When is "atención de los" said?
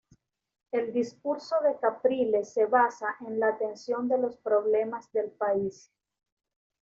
3.49-4.35